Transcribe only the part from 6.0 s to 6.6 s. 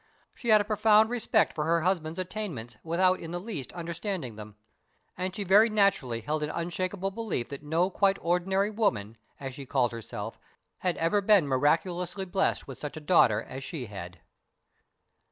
held an